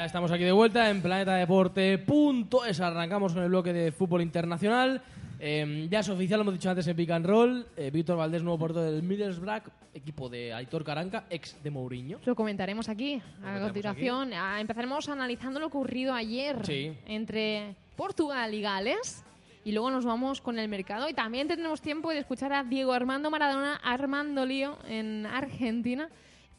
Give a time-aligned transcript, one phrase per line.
[0.00, 2.80] Ya estamos aquí de vuelta en Planeta Deporte.es.
[2.80, 5.02] Arrancamos con el bloque de fútbol internacional.
[5.38, 7.66] Eh, ya es oficial, lo hemos dicho antes en Pick and Roll.
[7.76, 12.18] Eh, Víctor Valdés, nuevo portero del Middlesbrough, equipo de Aitor Caranca, ex de Mourinho.
[12.24, 13.20] Lo comentaremos aquí.
[13.44, 16.94] A continuación, Ah, empezaremos analizando lo ocurrido ayer Sí.
[17.06, 19.22] entre Portugal y Gales.
[19.66, 21.10] Y luego nos vamos con el mercado.
[21.10, 26.08] Y también tendremos tiempo de escuchar a Diego Armando Maradona, Armando Lío en Argentina.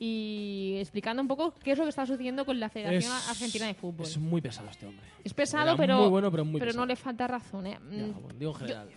[0.04, 3.68] Y explicando un poco qué es lo que está sucediendo con la Federación Es- Argentina
[3.68, 4.08] de Fútbol.
[4.08, 5.06] Es muy pesado este hombre.
[5.24, 6.82] Es pesado, Era pero, muy bueno, pero muy pero pesado.
[6.84, 7.68] no le falta razón.
[7.68, 7.78] ¿eh?
[7.92, 8.90] Ya, Mm, digo en general.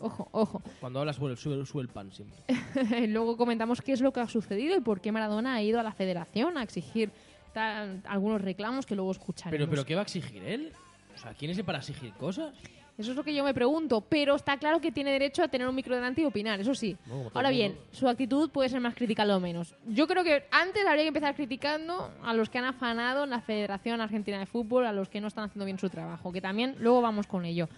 [0.00, 0.62] Ojo, ojo.
[0.80, 2.38] Cuando hablas sube, sube, sube el pan siempre.
[3.08, 5.82] Luego comentamos qué es lo que ha sucedido y por qué Maradona ha ido a
[5.82, 7.10] la federación a exigir
[7.52, 9.58] tal- algunos reclamos que luego escucharemos.
[9.58, 10.72] Pero, pero ¿qué va a exigir él?
[11.20, 12.54] O sea, ¿quién es él para exigir cosas?
[12.96, 15.68] Eso es lo que yo me pregunto, pero está claro que tiene derecho a tener
[15.68, 16.96] un micro delante y opinar, eso sí.
[17.04, 19.74] No, Ahora bien, su actitud puede ser más criticable o menos.
[19.86, 23.42] Yo creo que antes habría que empezar criticando a los que han afanado en la
[23.42, 26.76] Federación Argentina de Fútbol, a los que no están haciendo bien su trabajo, que también
[26.78, 27.68] luego vamos con ello.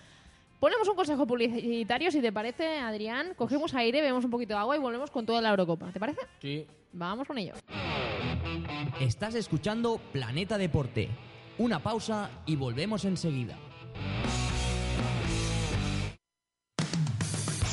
[0.61, 3.35] Ponemos un consejo publicitario, si te parece, Adrián.
[3.35, 5.91] Cogemos aire, bebemos un poquito de agua y volvemos con toda la Eurocopa.
[5.91, 6.21] ¿Te parece?
[6.41, 6.65] Sí.
[6.93, 7.55] Vamos con ello.
[9.01, 11.09] Estás escuchando Planeta Deporte.
[11.63, 13.57] Una pausa y volvemos enseguida.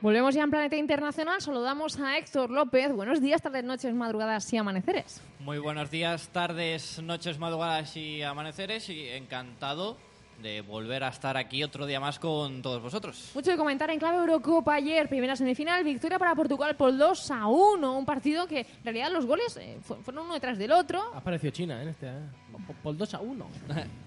[0.00, 1.40] Volvemos ya en Planeta Internacional.
[1.40, 2.92] Saludamos a Héctor López.
[2.92, 5.22] Buenos días, tardes, noches, madrugadas y amaneceres.
[5.40, 9.96] Muy buenos días, tardes, noches, madrugadas y amaneceres y encantado
[10.42, 13.30] de volver a estar aquí otro día más con todos vosotros.
[13.34, 17.46] Mucho de comentar en clave Eurocopa ayer, primera semifinal, victoria para Portugal por 2 a
[17.46, 17.98] 1.
[17.98, 21.02] Un partido que en realidad los goles eh, fu- fueron uno detrás del otro.
[21.14, 22.06] Ha aparecido China en este.
[22.08, 22.20] ¿eh?
[22.66, 23.46] Por, por 2 a 1.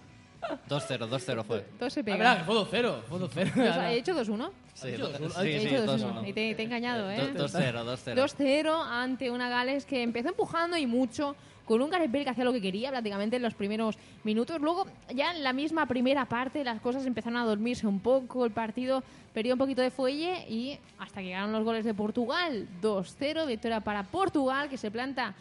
[0.70, 1.60] 2-0, 2-0 fue.
[1.78, 2.18] Todo se Ah, pega.
[2.18, 3.02] verdad, que fue 2-0.
[3.10, 3.90] Fue 2-0.
[3.90, 4.52] He hecho 2-1.
[4.74, 5.42] Sí, dicho do- 2-1.
[5.42, 6.14] sí, He sí, hecho 2-1.
[6.22, 6.28] 2-1.
[6.30, 7.32] Y te, te he engañado, ¿eh?
[7.34, 8.16] Do- 2-0, 2-0.
[8.16, 11.36] 2-0 ante una Gales que empezó empujando y mucho,
[11.66, 14.60] con un Gareth Bale que hacía lo que quería prácticamente en los primeros minutos.
[14.62, 18.52] Luego, ya en la misma primera parte, las cosas empezaron a dormirse un poco, el
[18.52, 22.68] partido perdió un poquito de fuelle y hasta que llegaron los goles de Portugal.
[22.82, 25.36] 2-0, victoria para Portugal, que se planta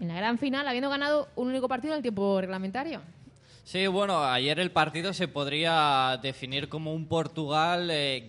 [0.00, 3.02] en la gran final, habiendo ganado un único partido en el tiempo reglamentario.
[3.70, 8.26] Sí, bueno, ayer el partido se podría definir como un Portugal eh,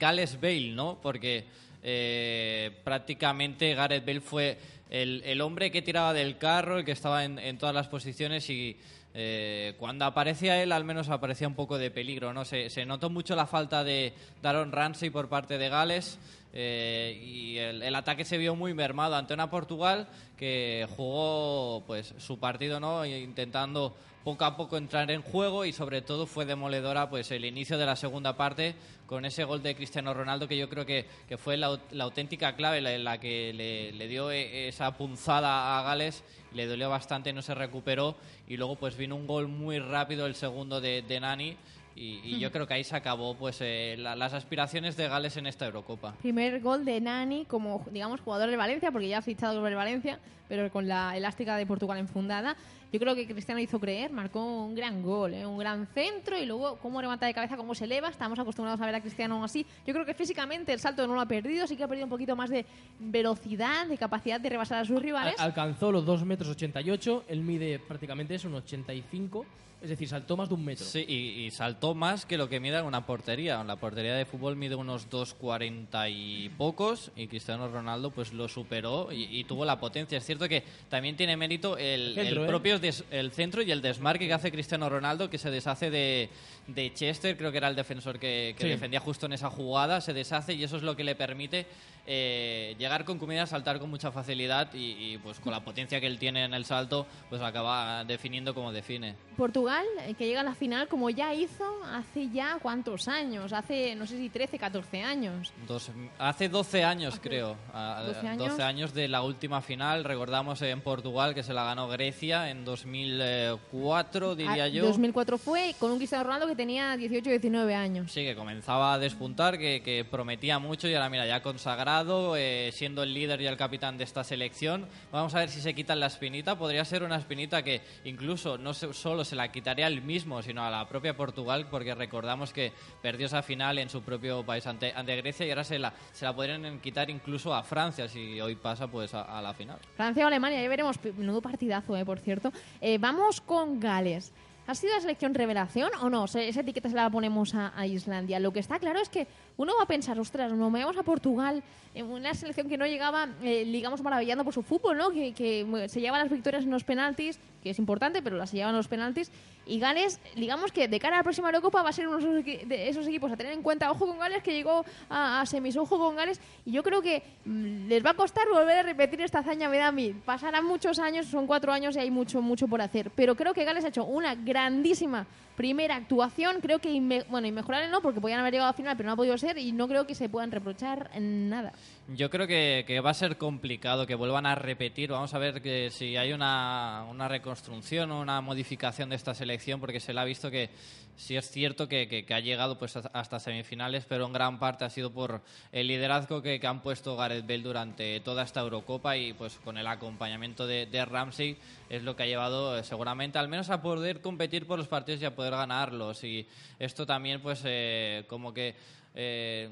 [0.73, 0.99] ¿no?
[1.01, 1.45] Porque
[1.81, 4.57] eh, prácticamente Gareth Bale fue
[4.89, 8.49] el, el hombre que tiraba del carro, el que estaba en, en todas las posiciones
[8.49, 8.75] y
[9.13, 12.43] eh, cuando aparecía él al menos aparecía un poco de peligro, ¿no?
[12.43, 14.11] Se, se notó mucho la falta de
[14.41, 16.19] Daron Ramsey por parte de Gales
[16.53, 22.39] eh, y el, ataque se vio muy mermado ante una Portugal que jugó pues su
[22.39, 23.05] partido, ¿no?
[23.05, 27.77] Intentando poco a poco entrar en juego y sobre todo fue demoledora pues el inicio
[27.77, 31.37] de la segunda parte con ese gol de Cristiano Ronaldo que yo creo que, que
[31.37, 35.79] fue la, au- la auténtica clave la, la que le, le dio e- esa punzada
[35.79, 36.23] a Gales
[36.53, 38.17] le dolió bastante no se recuperó
[38.47, 41.55] y luego pues vino un gol muy rápido el segundo de, de Nani
[41.99, 45.35] y, y yo creo que ahí se acabó pues eh, la- las aspiraciones de Gales
[45.37, 49.21] en esta Eurocopa Primer gol de Nani como, digamos, jugador del Valencia, porque ya ha
[49.21, 50.17] fichado por el Valencia,
[50.47, 52.55] pero con la elástica de Portugal enfundada.
[52.91, 55.45] Yo creo que Cristiano hizo creer, marcó un gran gol, ¿eh?
[55.45, 58.09] un gran centro y luego cómo levanta de cabeza, cómo se eleva.
[58.09, 59.63] Estamos acostumbrados a ver a Cristiano así.
[59.85, 62.09] Yo creo que físicamente el salto no lo ha perdido, sí que ha perdido un
[62.09, 62.65] poquito más de
[62.99, 65.35] velocidad, de capacidad de rebasar a sus rivales.
[65.37, 67.25] Al- alcanzó los 2 metros 88.
[67.27, 69.45] Él mide prácticamente eso, un 85.
[69.81, 70.85] Es decir, saltó más de un metro.
[70.85, 73.63] Sí, y, y saltó más que lo que mide en una portería.
[73.63, 79.11] La portería de fútbol mide unos 2,40 y pocos y Cristiano Ronaldo pues lo superó
[79.11, 80.17] y, y tuvo la potencia.
[80.17, 82.47] Es cierto que también tiene mérito el, Centro, el ¿eh?
[82.47, 86.29] propio des- el centro y el desmarque que hace Cristiano Ronaldo, que se deshace de,
[86.67, 88.69] de Chester, creo que era el defensor que, que Sí.
[88.69, 91.65] defendía justo en esa jugada, se deshace y eso es lo que le permite
[92.11, 96.07] eh, llegar con comida, saltar con mucha facilidad y, y, pues con la potencia que
[96.07, 99.13] él tiene en el salto, pues acaba definiendo como define.
[99.37, 101.63] Portugal, eh, que llega a la final como ya hizo
[101.93, 105.53] hace ya cuántos años, hace no sé si 13, 14 años.
[105.67, 107.55] Dos- hace 12 años, creo.
[107.73, 108.47] a- 12 a- años.
[108.49, 110.03] 12 años de la última final.
[110.03, 114.85] Recordamos en Portugal que se la ganó Grecia en 2004, diría Ah, yo.
[114.85, 118.11] 2004 fue con un Cristiano Ronaldo que tenía 18, 19 años.
[118.11, 121.98] Sí, que comenzaba a despuntar, que, que prometía mucho y ahora mira, ya consagrado,
[122.35, 124.87] eh, siendo el líder y el capitán de esta selección.
[125.11, 126.57] Vamos a ver si se quitan la espinita.
[126.57, 130.69] Podría ser una espinita que incluso no solo se la quitaría él mismo, sino a
[130.69, 135.15] la propia Portugal, porque recordamos que perdió esa final en su propio país ante, ante
[135.17, 138.87] Grecia y ahora se la, se la podrían quitar incluso a Francia si hoy pasa
[138.87, 139.77] pues a, a la final.
[139.95, 140.97] Francia o Alemania, ya veremos.
[141.17, 142.51] Menudo partidazo, eh, por cierto.
[142.81, 144.31] Eh, vamos con Gales.
[144.69, 146.25] ¿Ha sido la selección revelación o no?
[146.25, 148.39] Esa etiqueta se la ponemos a, Islandia.
[148.39, 149.25] Lo que está claro es que
[149.57, 151.63] uno va a pensar, ostras, nos vamos a Portugal,
[151.95, 155.09] en una selección que no llegaba, eh, digamos, maravillando por su fútbol, ¿no?
[155.09, 158.75] Que, que, se lleva las victorias en los penaltis, que es importante, pero las llevan
[158.75, 159.31] los penaltis.
[159.65, 162.23] Y Gales, digamos que de cara a la próxima Eurocopa va a ser uno de
[162.23, 163.91] esos, equi- de esos equipos a tener en cuenta.
[163.91, 166.41] Ojo con Gales, que llegó a, a semis, ojo con Gales.
[166.65, 169.77] Y yo creo que mm, les va a costar volver a repetir esta hazaña, me
[169.77, 170.15] da a mí.
[170.25, 173.11] Pasarán muchos años, son cuatro años y hay mucho, mucho por hacer.
[173.11, 176.61] Pero creo que Gales ha hecho una grandísima primera actuación.
[176.61, 179.17] Creo que, inme- bueno, inmejorable no, porque podían haber llegado a final, pero no ha
[179.17, 179.57] podido ser.
[179.59, 181.73] Y no creo que se puedan reprochar nada.
[182.15, 185.11] Yo creo que, que va a ser complicado que vuelvan a repetir.
[185.11, 189.99] Vamos a ver que si hay una, reconstrucción o una modificación de esta selección, porque
[189.99, 190.71] se le ha visto que
[191.15, 195.11] sí es cierto que, ha llegado pues hasta- semifinales, pero en gran parte ha sido
[195.11, 199.77] por el liderazgo que, han puesto Gareth Bale durante toda esta Eurocopa y pues con
[199.77, 201.57] el acompañamiento de, de Ramsey
[201.89, 205.21] es lo que ha llevado eh, seguramente al menos a poder competir por los partidos
[205.21, 206.23] y a poder ganarlos.
[206.23, 206.47] Y
[206.79, 208.75] esto también pues eh, como que
[209.21, 209.69] eh,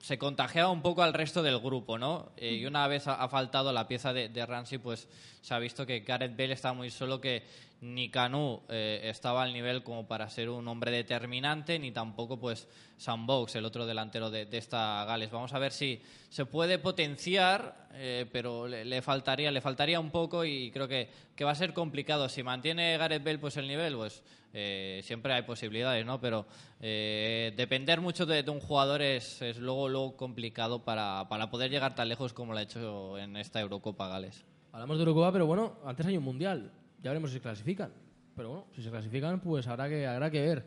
[0.00, 2.32] se contagiaba un poco al resto del grupo, ¿no?
[2.38, 5.06] Eh, y una vez ha, faltado la pieza de, de Ramsey, pues
[5.42, 7.42] se ha visto que Gareth Bale está muy solo, que
[7.80, 12.68] ni Canu eh, estaba al nivel como para ser un hombre determinante, ni tampoco pues
[12.96, 15.30] Sam el otro delantero de, esta Gales.
[15.30, 16.00] Vamos a ver si
[16.30, 21.44] se puede potenciar, eh, pero le, faltaría, le faltaría un poco y creo que, que
[21.44, 22.28] va a ser complicado.
[22.28, 24.22] Si mantiene Gareth Bale pues el nivel, pues
[24.54, 26.18] eh, siempre hay posibilidades, ¿no?
[26.18, 26.46] Pero
[26.80, 31.94] eh, depender mucho de, un jugador es, es luego, luego complicado para, para poder llegar
[31.94, 34.46] tan lejos como lo ha hecho en esta Eurocopa Gales.
[34.72, 36.72] Hablamos de Eurocopa, pero bueno, antes hay un mundial.
[37.06, 37.92] Ya veremos si se clasifican.
[38.34, 40.64] Pero bueno, si se clasifican, pues habrá que, habrá que ver.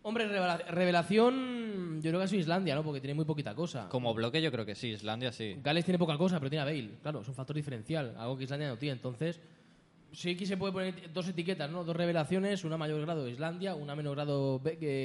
[0.00, 2.82] Hombre, revela- revelación, yo creo que ha sido Islandia, ¿no?
[2.82, 3.86] Porque tiene muy poquita cosa.
[3.90, 5.58] Como bloque yo creo que sí, Islandia sí.
[5.62, 6.92] Gales tiene poca cosa, pero tiene a Bale.
[7.02, 8.94] Claro, es un factor diferencial, algo que Islandia no tiene.
[8.94, 9.38] Entonces,
[10.10, 11.84] sí que se puede poner dos etiquetas, ¿no?
[11.84, 14.62] Dos revelaciones, una mayor grado Islandia, una menor grado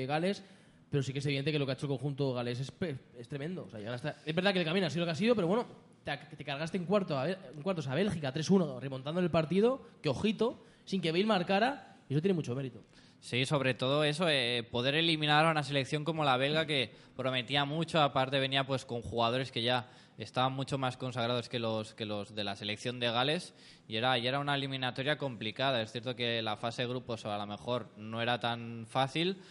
[0.07, 0.43] Gales.
[0.89, 2.71] Pero sí que es evidente que lo que ha hecho el conjunto galés es,
[3.17, 3.65] es tremendo.
[3.65, 5.35] O sea, llegar hasta- Es verdad que el camino ha sido lo que ha sido,
[5.35, 5.65] pero bueno,
[6.03, 10.09] te, te cargaste en, cuarto a, en cuartos a Bélgica 3-1, remontando el partido, que
[10.09, 12.83] ojito, sin que Bale marcara, y eso tiene mucho mérito.
[13.23, 17.63] Sí, sobre todo eso, eh, poder eliminar a una selección como la belga que prometía
[17.63, 22.05] mucho, aparte venía pues con jugadores que ya estaban mucho más consagrados que los que
[22.05, 23.53] los de la selección de Gales
[23.87, 25.81] y era y era una eliminatoria complicada.
[25.81, 29.41] Es cierto que la fase de grupos a lo mejor no era tan fácil,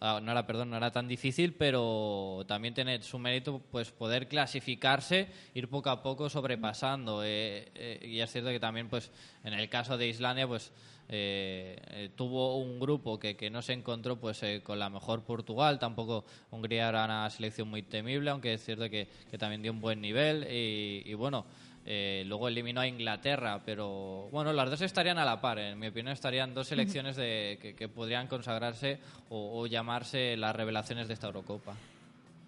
[0.00, 5.28] no era perdón, no era tan difícil, pero también tiene su mérito pues poder clasificarse,
[5.54, 7.22] ir poco a poco sobrepasando.
[7.22, 9.10] Eh, eh, y es cierto que también pues
[9.44, 10.72] en el caso de Islandia pues
[11.12, 15.78] eh, eh, tuvo un grupo que, que no se encontró pues con la mejor Portugal,
[15.78, 19.80] tampoco Hungría era una selección muy temible, aunque es cierto que, que también dio un
[19.80, 20.46] buen nivel.
[20.50, 21.44] Y, y bueno,
[21.86, 25.88] eh, luego eliminó a Inglaterra, pero bueno, las dos estarían a la par, en mi
[25.88, 31.14] opinión estarían dos selecciones de, que, que podrían consagrarse o, o llamarse las revelaciones de
[31.14, 31.74] esta Eurocopa.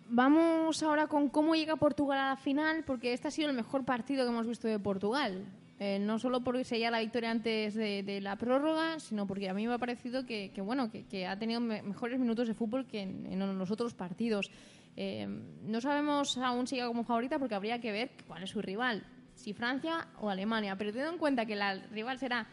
[0.09, 3.85] Vamos ahora con cómo llega Portugal a la final, porque este ha sido el mejor
[3.85, 5.45] partido que hemos visto de Portugal.
[5.81, 9.55] Eh, no solo porque se la victoria antes de, de la prórroga, sino porque a
[9.55, 12.55] mí me ha parecido que, que, bueno, que, que ha tenido me- mejores minutos de
[12.55, 14.51] fútbol que en, en los otros partidos.
[14.97, 15.27] Eh,
[15.65, 19.03] no sabemos aún si llega como favorita porque habría que ver cuál es su rival,
[19.35, 20.77] si Francia o Alemania.
[20.77, 22.47] Pero teniendo en cuenta que la rival será,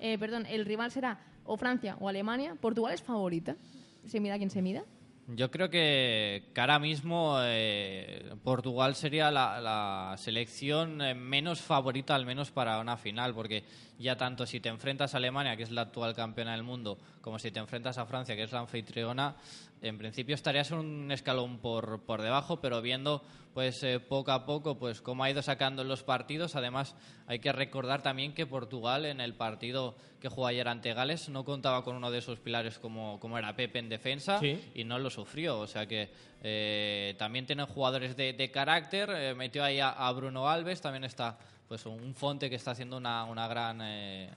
[0.00, 3.56] eh, perdón, el rival será o Francia o Alemania, Portugal es favorita.
[4.04, 4.84] Se mida quien se mida.
[5.28, 12.14] Yo creo que, que ahora mismo eh, Portugal sería la, la selección eh, menos favorita,
[12.14, 13.64] al menos para una final, porque
[13.98, 17.40] ya tanto si te enfrentas a Alemania, que es la actual campeona del mundo, como
[17.40, 19.34] si te enfrentas a Francia, que es la anfitriona,
[19.82, 23.22] en principio estarías un escalón por, por debajo, pero viendo
[23.54, 26.56] pues eh, poco a poco pues cómo ha ido sacando los partidos.
[26.56, 26.94] Además,
[27.26, 31.44] hay que recordar también que Portugal en el partido que jugó ayer ante Gales no
[31.44, 34.60] contaba con uno de esos pilares como, como era Pepe en defensa Sí.
[34.74, 35.58] y no lo sufrió.
[35.60, 36.10] O sea que
[36.42, 39.08] eh, también tienen jugadores de, de carácter.
[39.10, 42.96] eh, metió ahí a, a Bruno Alves, también está pues un Fonte que está haciendo
[42.96, 44.30] una, una gran eh,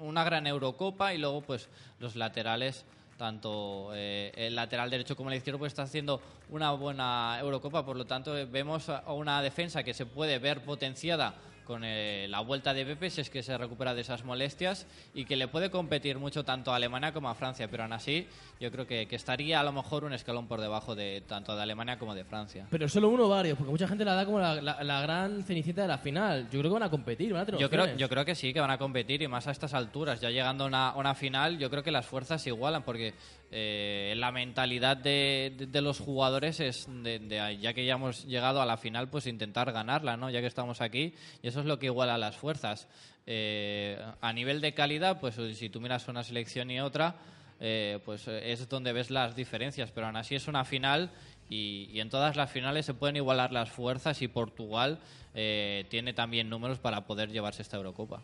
[0.00, 2.86] una gran Eurocopa y luego pues los laterales
[3.22, 7.86] tanto eh, el lateral derecho como el izquierdo pues está haciendo una buena Eurocopa.
[7.86, 12.40] Por lo tanto eh, vemos una defensa que se puede ver potenciada con eh, la
[12.40, 15.70] vuelta de Pepe si es que se recupera de esas molestias y que le puede
[15.70, 18.26] competir mucho tanto a Alemania como a Francia pero aún así
[18.60, 21.62] yo creo que, que estaría a lo mejor un escalón por debajo de tanto de
[21.62, 24.38] Alemania como de Francia Pero solo uno o varios, porque mucha gente la da como
[24.38, 26.44] la, la- la gran cenicienta de la final.
[26.50, 28.52] Yo creo que van a competir, van a tener Yo creo, yo creo que sí,
[28.52, 30.20] que van a competir y más a estas alturas.
[30.20, 33.14] Ya llegando a una, una final, yo creo que las fuerzas se igualan porque
[33.54, 38.78] eh, la mentalidad de, los jugadores es, de, ya que ya hemos llegado a la
[38.78, 40.30] final, pues intentar ganarla, ¿no?
[40.30, 42.88] Ya que estamos aquí y eso es lo que iguala las fuerzas.
[43.26, 47.16] Eh, a nivel de calidad, pues si tú miras una selección y otra,
[47.60, 51.10] eh, pues es donde ves las diferencias, pero aún así es una final
[51.50, 54.98] y, en todas las finales se pueden igualar las fuerzas y Portugal
[55.34, 58.22] tiene también números para poder llevarse esta Eurocopa.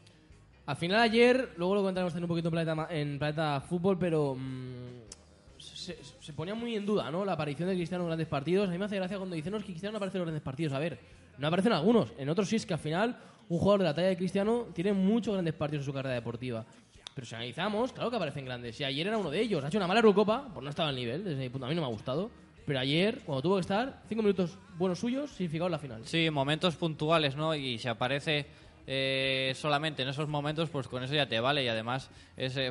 [0.65, 5.18] Al final ayer, luego lo contaremos también un poquito en en Planeta Fútbol, pero mm,
[5.89, 7.25] se, se ponía muy en duda, ¿no?
[7.25, 8.69] La aparición de Cristiano en grandes partidos.
[8.69, 10.73] A mí me hace gracia cuando dicen, que Cristiano no aparece en grandes partidos.
[10.73, 10.99] A ver,
[11.39, 12.13] no aparecen algunos.
[12.19, 13.17] En otros sí es que al final
[13.49, 16.65] un jugador de la talla de Cristiano tiene muchos grandes partidos en su carrera deportiva.
[17.15, 18.79] Pero si analizamos, claro que aparecen grandes.
[18.81, 19.65] Y ayer era uno de ellos.
[19.65, 21.75] Ha hecho una mala Eurocopa, pues no estaba al nivel, desde mi punto a mí
[21.75, 22.31] no me ha gustado.
[22.67, 26.03] Pero ayer, cuando tuvo que estar, cinco minutos buenos suyos, significaron la final.
[26.05, 27.55] Sí, momentos puntuales, ¿no?
[27.55, 28.47] Y si aparece
[28.91, 31.63] eh, solamente en esos momentos, pues con eso ya te vale.
[31.63, 32.09] Y además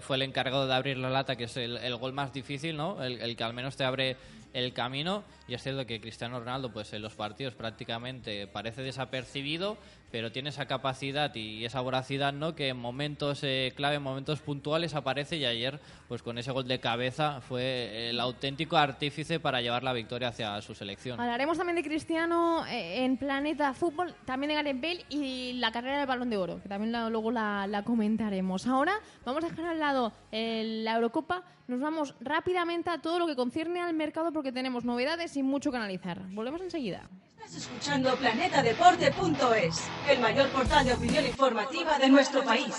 [0.01, 3.03] fue el encargado de abrir la lata, que es el, el gol más difícil, ¿no?
[3.03, 4.17] El, el que al menos te abre
[4.53, 5.24] el camino.
[5.47, 9.77] Y es cierto que Cristiano Ronaldo, pues en los partidos prácticamente parece desapercibido,
[10.12, 12.56] pero tiene esa capacidad y esa voracidad, ¿no?
[12.56, 16.68] Que en momentos eh, clave, en momentos puntuales aparece y ayer, pues con ese gol
[16.68, 21.20] de cabeza, fue el auténtico artífice para llevar la victoria hacia su selección.
[21.20, 25.98] Hablaremos también de Cristiano eh, en Planeta Fútbol, también de Gareth Bale y la carrera
[25.98, 28.66] del Balón de Oro, que también luego la, la comentaremos.
[28.68, 28.94] Ahora
[29.26, 33.36] vamos a dejar al lado eh, la Eurocopa, nos vamos rápidamente a todo lo que
[33.36, 36.22] concierne al mercado porque tenemos novedades y mucho que analizar.
[36.30, 37.10] Volvemos enseguida.
[37.48, 42.75] Estás escuchando planetadeporte.es, el mayor portal de opinión informativa de nuestro país.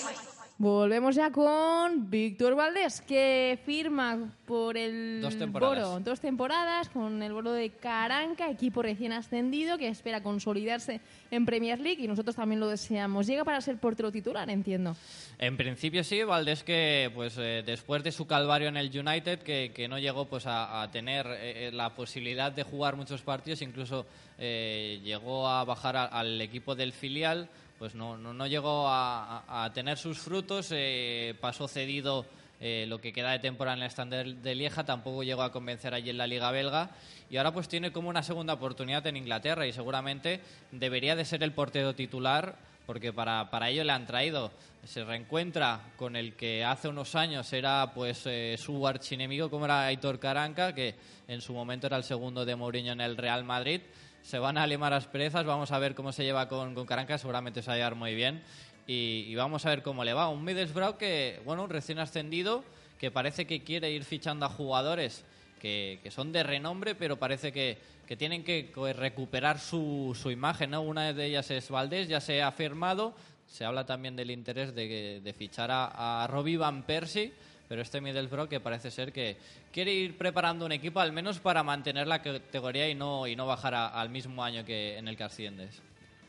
[0.60, 5.86] Volvemos ya con Víctor Valdés, que firma por el Dos temporadas.
[5.88, 11.00] Boro dos temporadas con el Boro de Caranca, equipo recién ascendido que espera consolidarse
[11.30, 13.28] en Premier League y nosotros también lo deseamos.
[13.28, 14.96] Llega para ser portero titular, entiendo.
[15.38, 19.70] En principio sí, Valdés que pues eh, después de su calvario en el United que,
[19.72, 23.62] que no llegó pues a, a tener eh, eh, la posibilidad de jugar muchos partidos,
[23.62, 24.06] incluso
[24.38, 27.48] eh, llegó a bajar a- al equipo del filial,
[27.78, 32.26] pues no, no, llegó a, tener sus frutos, eh, pasó cedido
[32.60, 35.94] eh, lo que queda de temporada en el Standard de Lieja, tampoco llegó a convencer
[35.94, 36.90] allí en la Liga Belga
[37.30, 40.40] y ahora pues tiene como una segunda oportunidad en Inglaterra y seguramente
[40.72, 42.56] debería de ser el portero titular
[42.88, 44.50] porque para, para ello le han traído.
[44.82, 49.84] Se reencuentra con el que hace unos años era pues eh, su archienemigo, como era
[49.84, 50.94] Aitor Caranca, que
[51.28, 53.82] en su momento era el segundo de Mourinho en el Real Madrid.
[54.28, 57.16] Se van a limar las perezas, vamos a ver cómo se lleva con, con Caranca,
[57.16, 58.42] seguramente se va a llevar muy bien.
[58.86, 60.28] Y, vamos a ver cómo le va.
[60.28, 62.62] Un Middlesbrough que, bueno, recién ascendido,
[62.98, 65.24] que parece que quiere ir fichando a jugadores
[65.58, 70.72] que, que son de renombre, pero parece que, que tienen que recuperar su, su imagen.
[70.72, 70.82] ¿no?
[70.82, 73.14] Una de ellas es Valdés, ya se ha firmado.
[73.46, 77.32] Se habla también del interés de, de fichar a, a Robbie Van Persie,
[77.68, 79.36] pero este Middlesbrough que parece ser que
[79.70, 83.46] quiere ir preparando un equipo al menos para mantener la categoría y no, y no
[83.46, 85.82] bajar al mismo año que en el que asciendes.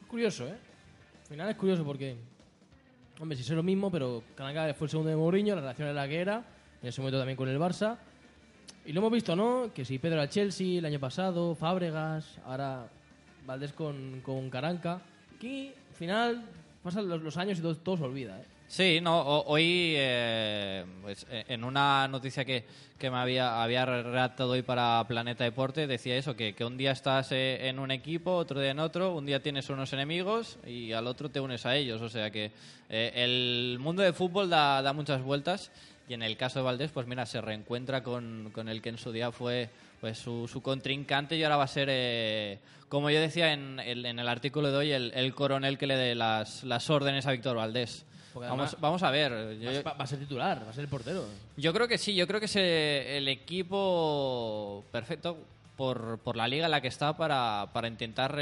[0.08, 0.58] Curioso, ¿eh?
[1.22, 2.18] Al final es curioso porque,
[3.20, 6.02] hombre, si es lo mismo, pero Caranca fue el segundo de Mourinho, la relación era
[6.02, 6.44] la que era,
[6.82, 7.98] en ese momento también con el Barça.
[8.86, 9.72] Y lo hemos visto, ¿no?
[9.74, 12.88] Que si Pedro al Chelsea el año pasado, Fábregas, ahora
[13.46, 15.02] Valdés con, con Caranca.
[15.36, 16.44] Aquí, al final,
[16.82, 18.46] pasan los, los años y todo, todo se olvida, ¿eh?
[18.72, 22.66] Sí, no, ho- hoy, eh, pues, eh, en una noticia que,
[23.00, 26.92] que me había, había redactado hoy para Planeta Deporte, decía eso, que, que un día
[26.92, 30.92] estás eh, en un equipo, otro día en otro, un día tienes unos enemigos y
[30.92, 32.00] al otro te unes a ellos.
[32.04, 32.52] O sea que
[32.90, 35.72] eh, el mundo del fútbol da, da muchas vueltas
[36.08, 39.00] Y en el caso de Valdés, pues mira, se reencuentra con, con el que en
[39.00, 43.20] su día fue pues su, su contrincante y ahora va a ser, eh, como yo
[43.20, 46.64] decía en, el- en el artículo de hoy, el, el coronel que le dé las,
[46.64, 48.06] las órdenes a Víctor Valdés.
[48.36, 49.58] Vamos, vamos a ver.
[49.60, 51.26] Yo, Va, va a ser titular, va a ser el portero.
[51.58, 55.38] yo creo que sí, yo creo que es el equipo perfecto
[55.76, 58.34] por, por la liga en la que está para, para intentar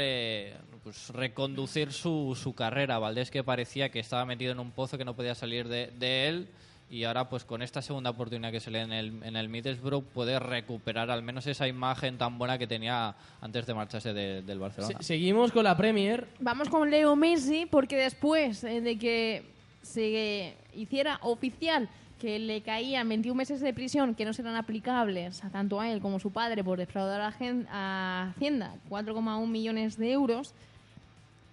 [0.82, 2.98] pues, reconducir su, su carrera.
[2.98, 6.28] Valdés que parecía que estaba metido en un pozo que no podía salir de, de
[6.28, 6.48] él
[6.90, 9.48] y ahora pues con esta segunda oportunidad que se le da en el, en el
[9.50, 14.40] Middlesbrough puede recuperar al menos esa imagen tan buena que tenía antes de marcharse de-
[14.42, 14.96] del Barcelona.
[14.98, 16.26] Se- seguimos con la Premier.
[16.40, 23.34] Vamos con Leo Messi porque después de que se hiciera oficial que le caían 21
[23.34, 26.64] meses de prisión que no serán aplicables a tanto a él como a su padre
[26.64, 30.54] por defraudar a, Hacienda 4,1 millones de euros,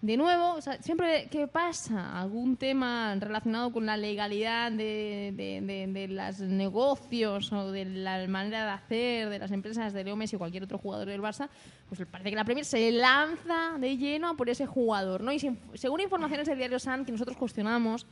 [0.01, 5.61] de nuevo, o sea, siempre que pasa algún tema relacionado con la legalidad de, de,
[5.61, 10.15] de- de los negocios o de la manera de hacer de las empresas de Leo
[10.15, 11.49] Messi o cualquier otro jugador del Barça,
[11.89, 15.31] pues parece que la Premier se lanza de lleno a por ese jugador, ¿no?
[15.31, 18.05] Y sin- según informaciones del diario Sun que nosotros cuestionamos,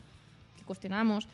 [0.57, 1.27] que cuestionamos,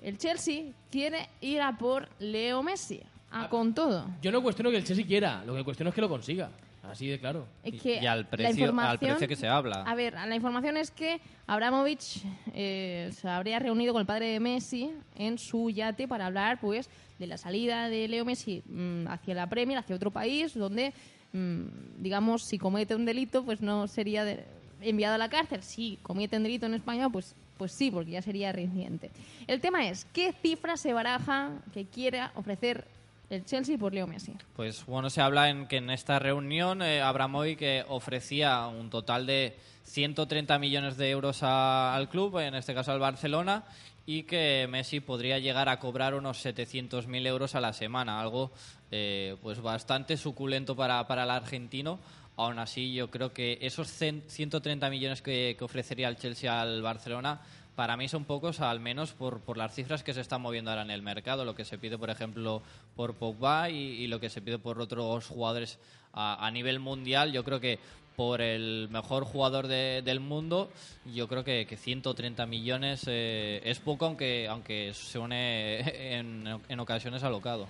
[0.00, 3.00] el Chelsea quiere ir a por Leo Messi,
[3.32, 4.06] a con todo.
[4.22, 6.50] Yo no cuestiono que el Chelsea quiera, lo que cuestiono es que lo consiga.
[6.90, 7.46] Así de claro.
[7.62, 9.82] Es que y al precio, al precio que se habla.
[9.82, 12.22] A ver, la información es que Abramovich
[12.54, 16.88] eh, se habría reunido con el padre de Messi en su yate para hablar, pues,
[17.18, 20.92] de la salida de Leo Messi mm, hacia la Premier, hacia otro país, donde,
[21.32, 21.62] mm,
[22.02, 24.44] digamos, si comete un delito, pues no sería de-
[24.80, 25.62] enviado a la cárcel.
[25.62, 29.10] Si comete un delito en España, pues, pues sí, porque ya sería reincidente.
[29.48, 32.86] El tema es, ¿qué cifra se baraja que quiera ofrecer
[33.30, 34.32] el Chelsea por Leo Messi?
[34.56, 39.26] Pues bueno, se habla en que en esta reunión eh, Abramovich que ofrecía un total
[39.26, 43.64] de 130 millones de euros a- al club, en este caso al Barcelona,
[44.06, 48.50] y que Messi podría llegar a cobrar unos 700.000 euros a la semana, algo
[48.90, 51.98] eh, pues bastante suculento para, para el argentino.
[52.36, 56.80] Aún así, yo creo que esos cen- 130 millones que, que ofrecería el Chelsea al
[56.82, 57.40] Barcelona
[57.78, 60.82] para mí son pocos, al menos por, por las cifras que se están moviendo ahora
[60.82, 62.60] en el mercado, lo que se pide, por ejemplo,
[62.96, 65.78] por Pogba y, y lo que se pide por otros jugadores
[66.12, 67.30] a, a nivel mundial.
[67.30, 67.78] Yo creo que
[68.16, 70.72] por el mejor jugador de- del mundo,
[71.14, 75.78] yo creo que, que 130 millones eh, es poco, aunque, aunque se une
[76.18, 77.68] en, en ocasiones alocado.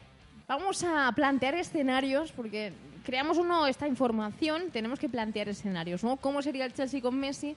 [0.49, 2.73] Vamos a plantear escenarios, porque
[3.05, 6.17] creamos uno esta información, tenemos que plantear escenarios, ¿no?
[6.17, 7.55] ¿Cómo sería el Chelsea con Messi?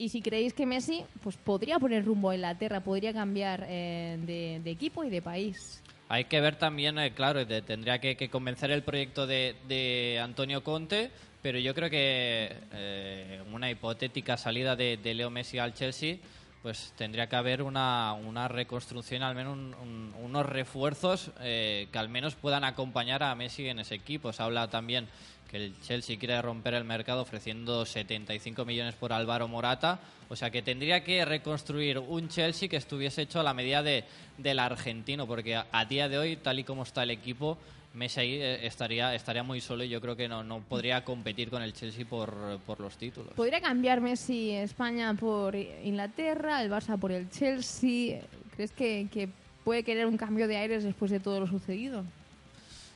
[0.00, 4.60] Y si creéis que Messi pues podría poner rumbo a Inglaterra, podría cambiar eh, de,
[4.62, 5.82] de equipo y de país.
[6.08, 10.20] Hay que ver también, eh, claro, de- tendría que, que convencer el proyecto de, de
[10.22, 11.10] Antonio Conte,
[11.42, 16.16] pero yo creo que eh, una hipotética salida de, Leo Messi al Chelsea,
[16.62, 21.98] pues tendría que haber una, una reconstrucción, al menos un- un- unos refuerzos eh, que
[21.98, 24.32] al menos puedan acompañar a Messi en ese equipo.
[24.32, 25.08] Se habla también
[25.48, 29.98] que el Chelsea quiere romper el mercado ofreciendo 75 millones por Álvaro Morata.
[30.28, 34.04] O sea que tendría que reconstruir un Chelsea que estuviese hecho a la medida de,
[34.36, 37.56] del argentino, porque a, día de hoy, tal y como está el equipo,
[37.94, 41.48] Messi ahí eh, estaría, estaría muy solo y yo creo que no, no podría competir
[41.48, 43.32] con el Chelsea por, por los títulos.
[43.32, 48.20] ¿Podría cambiar Messi España por Inglaterra, el Barça por el Chelsea?
[48.54, 49.30] ¿Crees que, que
[49.64, 52.04] puede querer un cambio de aires después de todo lo sucedido?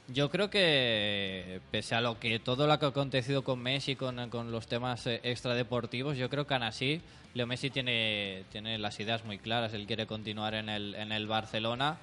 [0.08, 4.28] Yo creo que, pese a lo que todo lo que ha acontecido con Messi, con,
[4.30, 7.00] con los temas eh, extradeportivos, yo creo que aún así
[7.34, 9.72] Leo Messi tiene, tiene las ideas muy claras.
[9.74, 11.98] Él quiere continuar en el, en el Barcelona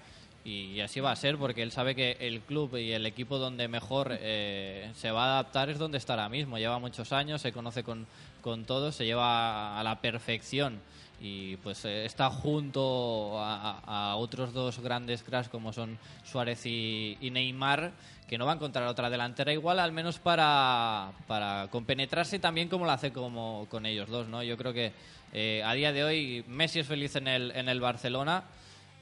[0.45, 3.67] y, así va a ser porque él sabe que el club y el equipo donde
[3.67, 6.57] mejor eh, se va a adaptar es donde está ahora mismo.
[6.57, 8.07] Lleva muchos años, se conoce con,
[8.41, 10.79] con todos, se lleva a la perfección
[11.21, 17.91] y pues eh, está junto a, otros dos grandes cracks como son Suárez y, Neymar
[18.27, 22.85] que no va a encontrar otra delantera igual al menos para, para compenetrarse también como
[22.85, 24.93] lo hace como con ellos dos no yo creo que
[25.33, 28.43] eh, a día de hoy Messi es feliz en el en el Barcelona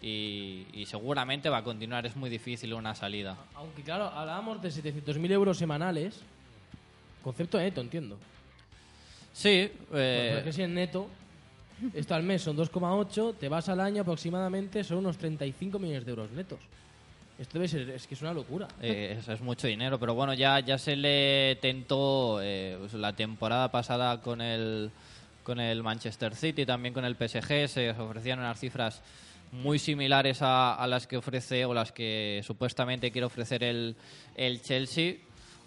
[0.02, 4.70] y, y seguramente va a continuar es muy difícil una salida Aunque claro, hablábamos de
[4.70, 6.22] 700.000 euros semanales.
[7.24, 8.18] Concepto neto, entiendo.
[9.38, 11.08] Sí Porque eh, es que si en neto,
[11.94, 16.12] esto al mes son 2,8, te vas al año aproximadamente, son unos 35 millones de
[16.12, 16.60] euros netos.
[17.40, 18.68] Esto debe ser, es que es una locura.
[18.82, 23.14] Eh, eso es mucho dinero, pero bueno, ya, ya se le tentó eh, pues, la
[23.14, 24.90] temporada pasada con el,
[25.44, 29.04] con el Manchester City, también con el PSG, se ofrecían unas cifras
[29.52, 33.96] muy similares a, a las que ofrece o las que supuestamente quiere ofrecer el,
[34.36, 35.18] el Chelsea.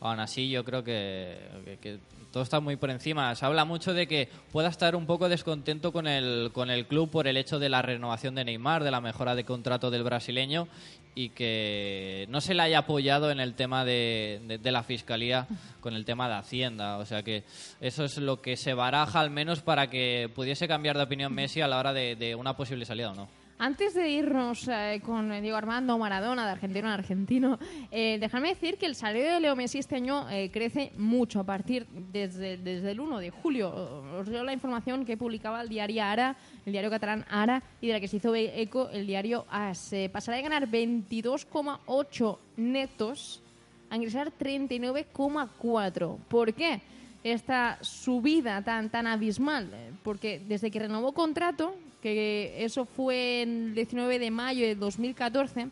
[0.00, 1.38] Aún así yo creo que,
[1.80, 1.98] que-
[2.32, 3.34] todo está muy por encima.
[3.34, 7.10] Se habla mucho de que pueda estar un poco descontento con el, con el club
[7.10, 10.68] por el hecho de la renovación de Neymar, de la mejora de contrato del brasileño
[11.16, 15.48] y que no se le haya apoyado en el tema de, de- la fiscalía
[15.80, 16.98] con el tema de Hacienda.
[16.98, 17.42] O sea que
[17.80, 21.62] eso es lo que se baraja al menos para que pudiese cambiar de opinión Messi
[21.62, 23.39] a la hora de una posible salida o no.
[23.62, 27.58] Antes de irnos eh, con eh, Diego Armando Maradona, de argentino a argentino,
[27.90, 31.44] eh, dejadme decir que el salario de Leo Messi este año eh, crece mucho a
[31.44, 33.70] partir desde, el 1 de julio.
[34.18, 37.92] Os leo la información que publicaba el diario Ara, el diario catalán Ara, y de
[37.92, 39.92] la que se hizo eco el diario AS.
[39.92, 43.42] Eh, pasará de ganar 22,8 netos
[43.90, 46.16] a ingresar 39,4.
[46.28, 46.80] ¿Por qué?
[47.22, 49.68] Esta subida tan, abismal,
[50.02, 55.68] porque desde que renovó contrato, que eso fue el 19 de mayo de 2014,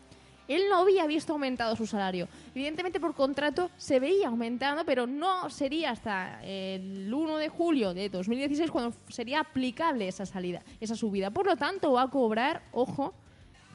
[0.49, 2.27] él no había visto aumentado su salario.
[2.55, 8.09] Evidentemente por contrato se veía aumentando, pero no sería hasta el 1 de julio de
[8.09, 11.29] 2016 cuando sería aplicable esa salida, esa subida.
[11.29, 13.13] Por lo tanto, va a cobrar, ojo,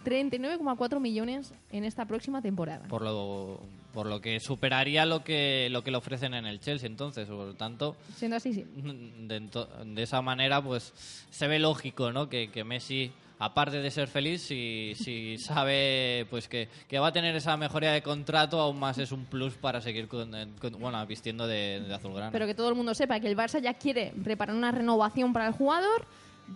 [0.04, 2.86] 39,4 millones en esta próxima temporada.
[2.88, 3.60] por lo
[3.94, 7.46] por lo que superaría lo que lo que le ofrecen en el Chelsea entonces por
[7.46, 8.64] lo tanto Siendo así, sí.
[8.76, 10.92] de, esa manera pues
[11.30, 16.48] se ve lógico no que, que Messi aparte de ser feliz si, si sabe pues
[16.48, 19.80] que, que va a tener esa mejoría de contrato aún más es un plus para
[19.80, 20.30] seguir con,
[20.60, 23.60] con- bueno vistiendo de, de azulgrana Pero que todo el mundo sepa que el Barça
[23.60, 26.06] ya quiere preparar una renovación para el jugador,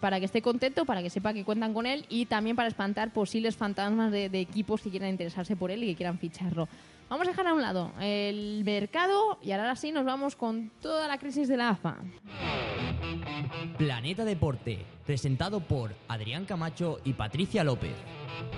[0.01, 3.13] para que esté contento, para que sepa que cuentan con él y también para espantar
[3.13, 6.69] posibles fantasmas de, de equipos que quieran interesarse por él y que quieran ficharlo.
[7.09, 11.09] Vamos a dejar a un lado el mercado y ahora sí nos vamos con toda
[11.09, 11.97] la crisis de la AFA.
[13.79, 17.95] Planeta Deporte, presentado por Adrián Camacho y Patricia López.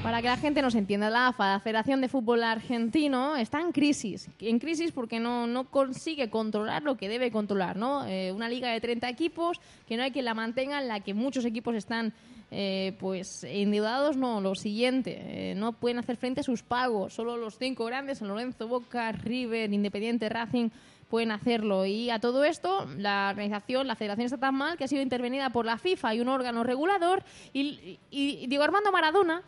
[0.02, 3.70] Para que la gente nos entienda, la AFA, la Federación de Fútbol Argentino, está en
[3.70, 4.28] crisis.
[4.40, 8.04] En crisis porque no, no consigue controlar lo que debe controlar, ¿no?
[8.06, 11.14] Eh, una liga de 30 equipos, que no hay quien la mantenga, en la que
[11.14, 12.14] muchos equipos están
[12.50, 17.14] eh, pues endeudados, no, lo siguiente, eh, no pueden hacer frente a sus pagos.
[17.14, 20.70] Solo los cinco grandes, San Lorenzo, Boca, River, Independiente, Racing,
[21.08, 21.86] pueden hacerlo.
[21.86, 25.50] Y a todo esto, la organización, la federación está tan mal que ha sido intervenida
[25.50, 27.22] por la FIFA y un órgano regulador.
[27.52, 29.42] Y, y- y Diego Armando Maradona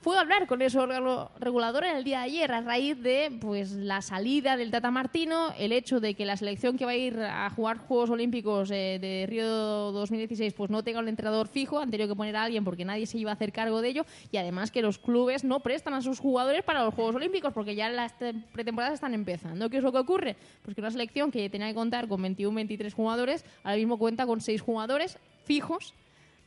[0.00, 3.36] fue a hablar con ese órgano regulador en el día de ayer a raíz de
[3.40, 6.96] pues la salida del Tata Martino, el hecho de que la selección que va a
[6.96, 11.80] ir a jugar Juegos Olímpicos eh, de Río 2016 pues no tenga un entrenador fijo,
[11.80, 14.06] han tenido que poner a alguien porque nadie se iba a hacer cargo de ello
[14.30, 17.74] y además que los clubes no prestan a sus jugadores para los Juegos Olímpicos porque
[17.74, 19.68] ya las te- pretemporadas están empezando.
[19.68, 20.36] ¿Qué es lo que ocurre?
[20.62, 24.40] Pues que una selección que tenía que contar con 21-23 jugadores ahora mismo cuenta con
[24.40, 25.92] 6 jugadores fijos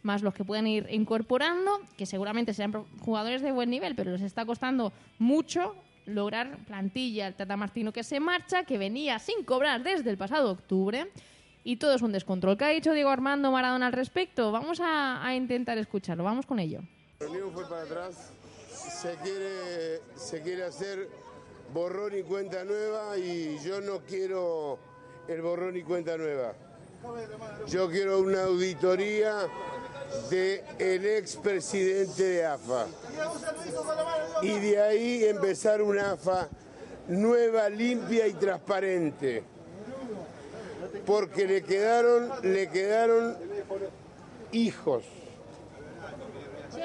[0.03, 4.21] más los que pueden ir incorporando, que seguramente serán jugadores de buen nivel, pero les
[4.21, 7.27] está costando mucho lograr plantilla.
[7.27, 11.07] El Tata Martino que se marcha, que venía sin cobrar desde el pasado octubre,
[11.63, 12.57] y todo es un descontrol.
[12.57, 14.51] ¿Qué ha dicho Diego Armando Maradona al respecto?
[14.51, 16.81] Vamos a, intentar escucharlo, vamos con ello.
[17.19, 18.31] La reunión fue para atrás,
[18.67, 21.07] se quiere, se quiere hacer
[21.71, 24.79] borrón y cuenta nueva y yo no quiero
[25.27, 26.53] el borrón y cuenta nueva.
[27.67, 29.47] Yo quiero una auditoría
[30.29, 32.87] del el expresidente de AFA.
[34.41, 36.49] Y de ahí empezar una AFA
[37.07, 39.43] nueva, limpia y transparente.
[41.05, 43.37] Porque le quedaron, le quedaron
[44.51, 45.03] hijos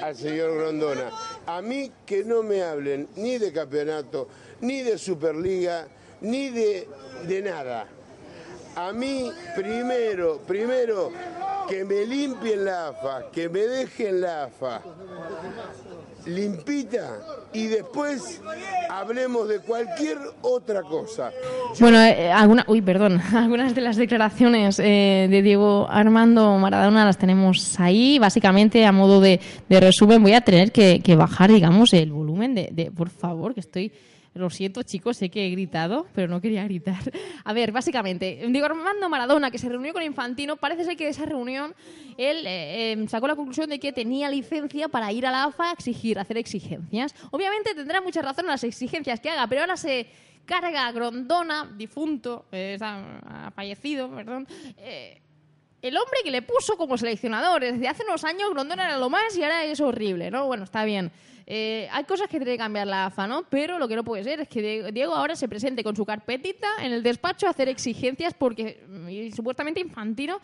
[0.00, 1.10] al señor Grondona.
[1.46, 4.28] A mí que no me hablen ni de campeonato,
[4.60, 5.86] ni de Superliga,
[6.20, 6.88] ni de,
[7.26, 7.86] de nada.
[8.74, 11.10] A mí primero, primero
[11.68, 14.82] que me limpien la AFA, que me dejen la AFA
[16.26, 17.18] limpita
[17.52, 18.42] y después
[18.90, 21.30] hablemos de cualquier otra cosa.
[21.78, 27.18] Bueno, eh, alguna, uy, perdón, algunas de las declaraciones eh, de Diego Armando Maradona las
[27.18, 28.18] tenemos ahí.
[28.18, 33.08] Básicamente, a modo de, resumen, voy a tener que, bajar, digamos, el volumen de- por
[33.08, 33.92] favor, que estoy.
[34.36, 37.00] Lo siento, chicos, sé que he gritado, pero no quería gritar.
[37.44, 41.10] A ver, básicamente, Diego Armando Maradona, que se reunió con Infantino, parece ser que de
[41.10, 41.74] esa reunión
[42.18, 45.70] él eh, eh, sacó la conclusión de que tenía licencia para ir a la AFA
[45.70, 47.14] a exigir, a hacer exigencias.
[47.30, 50.06] Obviamente tendrá mucha razón en las exigencias que haga, pero ahora se
[50.46, 54.46] carga Grondona, difunto, eh, ha fallecido, perdón,
[54.78, 55.20] eh,
[55.88, 57.62] el hombre que le puso como seleccionador.
[57.62, 60.46] Desde hace unos años Grondona era lo más y ahora es horrible, ¿no?
[60.46, 61.10] Bueno, está bien.
[61.48, 63.44] Eh, hay cosas que tiene que cambiar la AFA, ¿no?
[63.48, 66.04] Pero lo que no puede ser es que Die- Diego ahora se presente con su
[66.04, 70.40] carpetita en el despacho a hacer exigencias porque mm, supuestamente Infantino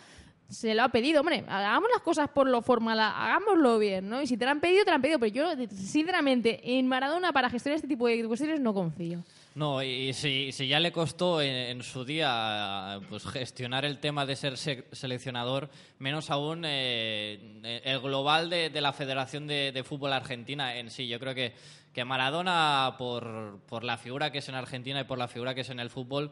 [0.48, 1.20] se lo ha pedido.
[1.22, 4.20] Hombre, hagamos las cosas por lo formal, hagámoslo bien, ¿no?
[4.22, 5.18] Y si te lo han pedido, te lo han pedido.
[5.18, 9.24] Pero yo, sinceramente, en Maradona para gestionar este tipo de cuestiones no confío.
[9.54, 14.34] No, y si, si ya le costó en, su día pues, gestionar el tema de
[14.34, 20.14] ser se- seleccionador, menos aún eh, el global de, de la Federación de, de Fútbol
[20.14, 21.06] Argentina en sí.
[21.06, 21.52] Yo creo que,
[21.92, 25.60] que Maradona, por, por la figura que es en Argentina y por la figura que
[25.60, 26.30] es en el fútbol,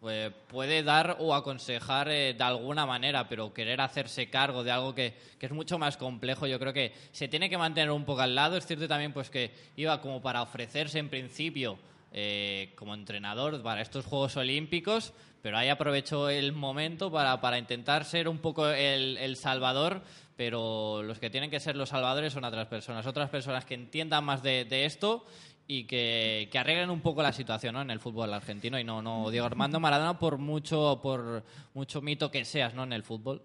[0.00, 4.94] pues, puede dar o aconsejar eh, de alguna manera, pero querer hacerse cargo de algo
[4.94, 8.22] que, que es mucho más complejo, yo creo que se tiene que mantener un poco
[8.22, 8.56] al lado.
[8.56, 11.78] Es cierto también pues que iba como para ofrecerse en principio
[12.12, 18.04] eh, como entrenador para estos Juegos Olímpicos, pero ahí aprovechó el momento para, para intentar
[18.04, 20.02] ser un poco el, el salvador,
[20.36, 24.24] pero los que tienen que ser los salvadores son otras personas, otras personas que entiendan
[24.24, 25.24] más de, de esto
[25.68, 27.82] y que, que arreglen un poco la situación ¿no?
[27.82, 32.30] en el fútbol argentino y no, no Diego Armando Maradona por mucho, por mucho mito
[32.30, 32.84] que seas ¿no?
[32.84, 33.42] en el fútbol.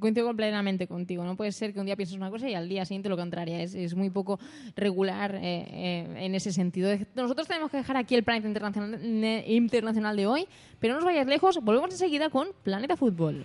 [0.00, 1.24] Coincido completamente contigo.
[1.24, 3.56] No puede ser que un día pienses una cosa y al día siguiente lo contrario.
[3.56, 4.38] Es, es muy poco
[4.76, 6.90] regular eh, eh, en ese sentido.
[7.14, 10.46] Nosotros tenemos que dejar aquí el Planeta Internacional, ne- Internacional de hoy,
[10.80, 11.58] pero no os vayáis lejos.
[11.62, 13.44] Volvemos enseguida con Planeta Fútbol.